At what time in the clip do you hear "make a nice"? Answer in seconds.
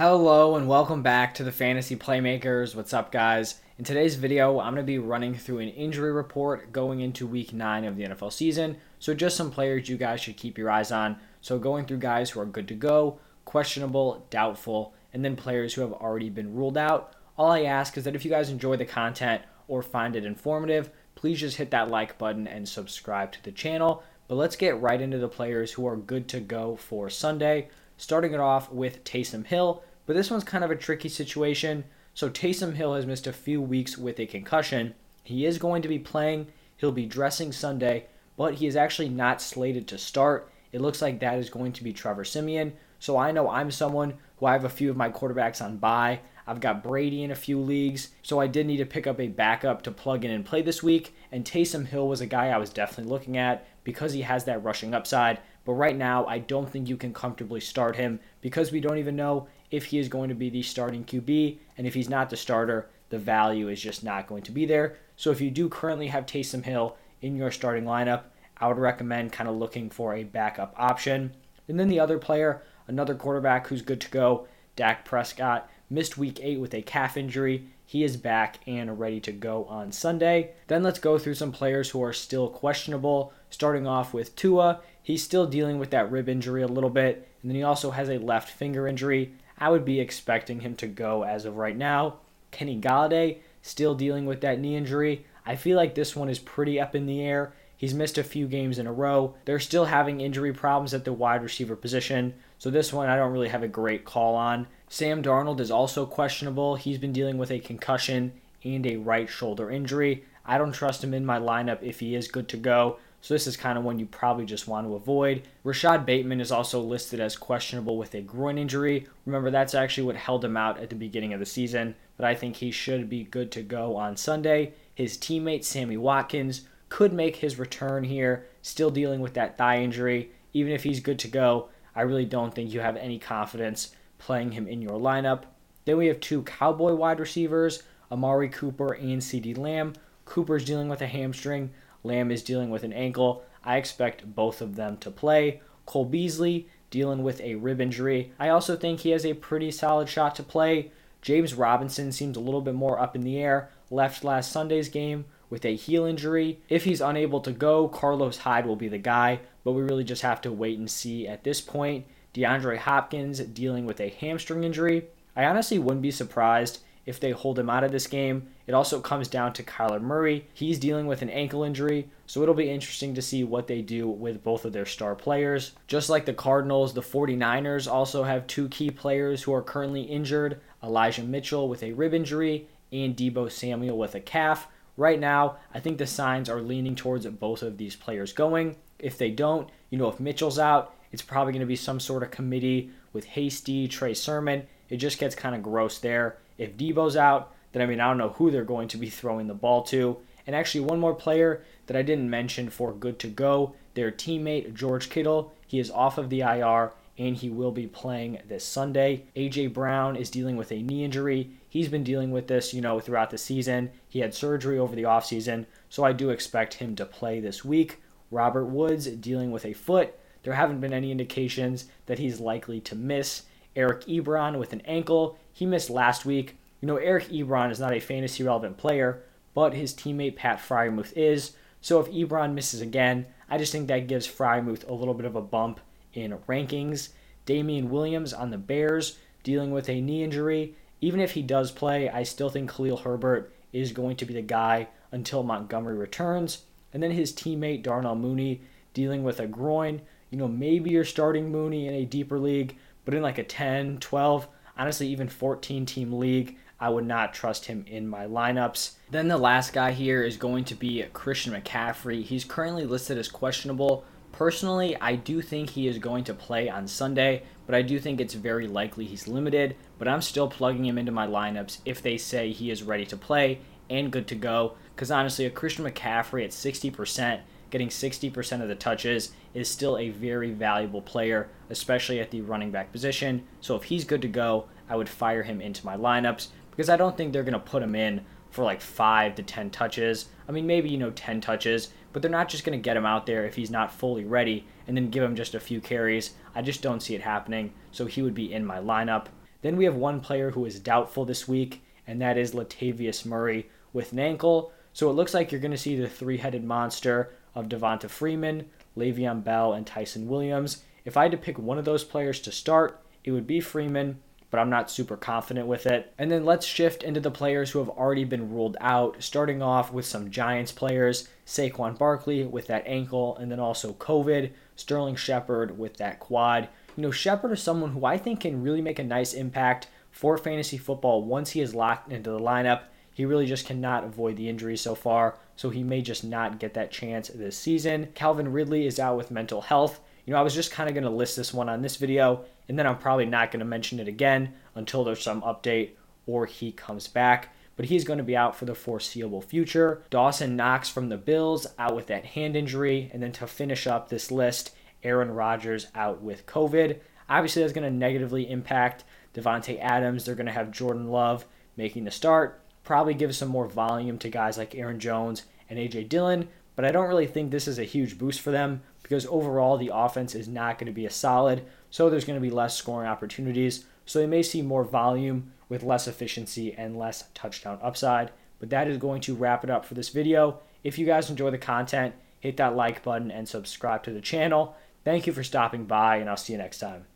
328.82-329.32